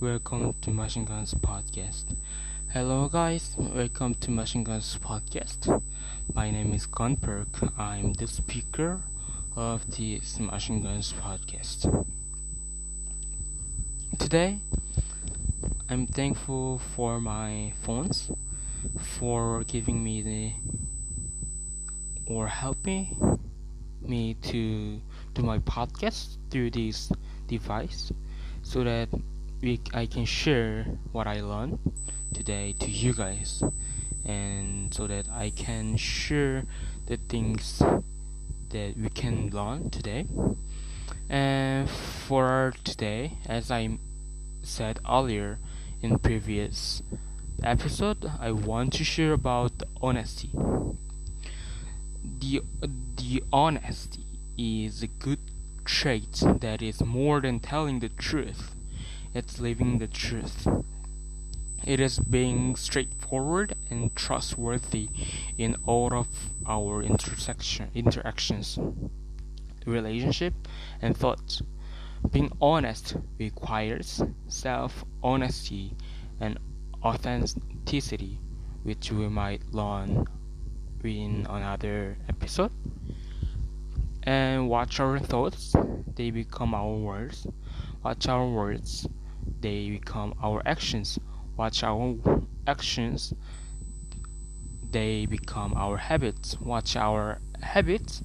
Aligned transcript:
Welcome 0.00 0.54
to 0.62 0.70
Machine 0.70 1.04
Guns 1.04 1.34
Podcast. 1.34 2.16
Hello, 2.72 3.08
guys. 3.08 3.54
Welcome 3.56 4.14
to 4.16 4.32
Machine 4.32 4.64
Guns 4.64 4.98
Podcast. 5.00 5.80
My 6.34 6.50
name 6.50 6.74
is 6.74 6.88
Gunperk. 6.88 7.72
I'm 7.78 8.12
the 8.14 8.26
speaker 8.26 9.00
of 9.54 9.88
the 9.94 10.20
Machine 10.40 10.82
Guns 10.82 11.12
Podcast. 11.12 12.04
Today, 14.18 14.58
I'm 15.88 16.08
thankful 16.08 16.80
for 16.96 17.20
my 17.20 17.72
phones 17.82 18.32
for 18.98 19.62
giving 19.64 20.02
me 20.02 20.22
the 20.22 20.52
or 22.26 22.48
helping 22.48 23.38
me 24.00 24.34
to 24.42 25.00
do 25.34 25.42
my 25.42 25.60
podcast 25.60 26.36
through 26.50 26.70
this 26.70 27.12
device 27.46 28.12
so 28.62 28.84
that 28.84 29.08
we, 29.60 29.80
I 29.94 30.06
can 30.06 30.24
share 30.24 30.86
what 31.12 31.26
I 31.26 31.40
learned 31.40 31.78
today 32.34 32.74
to 32.80 32.90
you 32.90 33.12
guys. 33.12 33.62
And 34.24 34.92
so 34.94 35.06
that 35.06 35.26
I 35.30 35.50
can 35.50 35.96
share 35.96 36.64
the 37.06 37.16
things 37.28 37.82
that 38.70 38.94
we 38.96 39.08
can 39.08 39.50
learn 39.50 39.90
today. 39.90 40.26
And 41.28 41.88
for 41.88 42.74
today 42.84 43.38
as 43.46 43.70
I 43.70 43.98
said 44.62 45.00
earlier 45.08 45.58
in 46.02 46.18
previous 46.18 47.02
episode 47.62 48.30
I 48.40 48.52
want 48.52 48.92
to 48.94 49.04
share 49.04 49.32
about 49.32 49.72
honesty. 50.00 50.50
The 52.40 52.62
the 53.16 53.42
honesty 53.52 54.26
is 54.58 55.02
a 55.02 55.06
good 55.06 55.38
trait 55.84 56.42
that 56.60 56.82
is 56.82 57.02
more 57.02 57.40
than 57.40 57.60
telling 57.60 58.00
the 58.00 58.08
truth. 58.08 58.74
It's 59.34 59.60
living 59.60 59.98
the 59.98 60.06
truth. 60.06 60.66
It 61.84 62.00
is 62.00 62.18
being 62.18 62.76
straightforward 62.76 63.74
and 63.90 64.14
trustworthy 64.14 65.08
in 65.58 65.76
all 65.86 66.14
of 66.14 66.28
our 66.66 67.02
intersection 67.02 67.90
interactions, 67.94 68.78
relationship, 69.84 70.54
and 71.00 71.16
thoughts. 71.16 71.62
Being 72.30 72.52
honest 72.60 73.16
requires 73.38 74.22
self-honesty 74.46 75.96
and 76.40 76.58
authenticity, 77.02 78.38
which 78.84 79.10
we 79.10 79.28
might 79.28 79.62
learn 79.72 80.26
in 81.02 81.46
another 81.50 82.16
episode 82.28 82.70
and 84.24 84.68
watch 84.68 85.00
our 85.00 85.18
thoughts 85.18 85.74
they 86.14 86.30
become 86.30 86.74
our 86.74 86.94
words. 86.94 87.46
Watch 88.04 88.28
our 88.28 88.46
words 88.48 89.06
they 89.60 89.90
become 89.90 90.34
our 90.42 90.62
actions. 90.66 91.18
Watch 91.56 91.82
our 91.82 92.16
actions 92.66 93.34
they 94.90 95.26
become 95.26 95.74
our 95.76 95.96
habits. 95.96 96.60
Watch 96.60 96.96
our 96.96 97.38
habits 97.60 98.22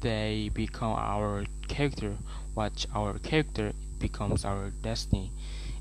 they 0.00 0.50
become 0.52 0.92
our 0.92 1.44
character. 1.68 2.16
Watch 2.54 2.86
our 2.94 3.18
character 3.18 3.72
becomes 3.98 4.44
our 4.44 4.70
destiny. 4.82 5.32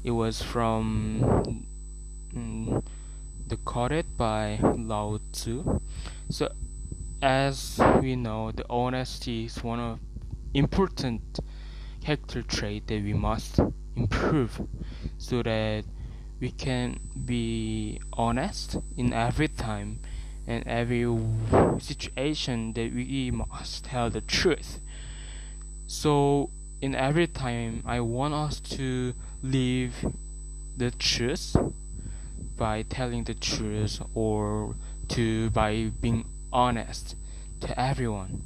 It 0.03 0.11
was 0.11 0.41
from 0.41 1.65
mm, 2.33 2.83
the 3.47 3.57
quoted 3.57 4.17
by 4.17 4.59
Lao 4.61 5.19
Tzu. 5.33 5.81
So 6.29 6.51
as 7.21 7.79
we 8.01 8.15
know, 8.15 8.51
the 8.51 8.65
honesty 8.69 9.45
is 9.45 9.63
one 9.63 9.79
of 9.79 9.99
important 10.53 11.39
character 12.03 12.41
trait 12.41 12.87
that 12.87 13.03
we 13.03 13.13
must 13.13 13.59
improve 13.95 14.61
so 15.17 15.43
that 15.43 15.83
we 16.39 16.51
can 16.51 16.99
be 17.25 18.01
honest 18.13 18.77
in 18.97 19.13
every 19.13 19.47
time 19.47 19.99
and 20.47 20.65
every 20.65 21.05
situation 21.79 22.73
that 22.73 22.91
we 22.93 23.29
must 23.31 23.85
tell 23.85 24.09
the 24.09 24.21
truth. 24.21 24.79
So 25.85 26.49
in 26.81 26.95
every 26.95 27.27
time 27.27 27.83
I 27.85 27.99
want 27.99 28.33
us 28.33 28.59
to 28.77 29.13
live 29.43 29.93
the 30.75 30.89
truth 30.89 31.55
by 32.57 32.81
telling 32.83 33.25
the 33.25 33.35
truth 33.35 34.01
or 34.15 34.75
to 35.09 35.51
by 35.51 35.91
being 36.01 36.25
honest 36.51 37.15
to 37.61 37.79
everyone 37.79 38.43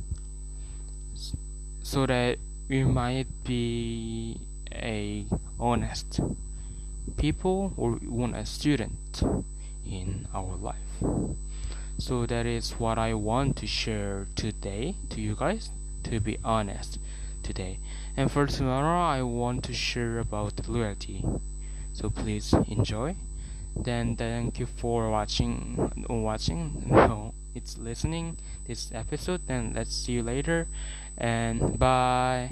so 1.81 2.05
that 2.05 2.37
we 2.67 2.83
might 2.83 3.27
be 3.43 4.39
a 4.71 5.25
honest 5.59 6.19
people 7.17 7.73
or 7.77 7.99
honest 8.11 8.55
student 8.55 9.23
in 9.85 10.27
our 10.33 10.55
life. 10.55 10.75
So 11.97 12.25
that 12.25 12.45
is 12.45 12.71
what 12.73 12.97
i 12.97 13.13
want 13.13 13.55
to 13.57 13.67
share 13.67 14.27
today 14.35 14.95
to 15.09 15.21
you 15.21 15.35
guys 15.35 15.71
to 16.03 16.19
be 16.19 16.37
honest 16.43 16.99
today. 17.43 17.79
And 18.17 18.31
for 18.31 18.47
tomorrow 18.47 19.01
i 19.01 19.21
want 19.21 19.63
to 19.65 19.73
share 19.73 20.19
about 20.19 20.67
loyalty. 20.67 21.23
So 21.93 22.09
please 22.09 22.53
enjoy 22.67 23.15
then 23.75 24.15
thank 24.15 24.59
you 24.59 24.65
for 24.65 25.09
watching 25.09 25.91
watching. 26.09 26.83
No 26.89 27.33
it's 27.55 27.77
listening 27.77 28.37
this 28.67 28.91
episode. 28.93 29.47
Then 29.47 29.73
let's 29.73 29.95
see 29.95 30.13
you 30.13 30.23
later. 30.23 30.67
And 31.17 31.79
bye 31.79 32.51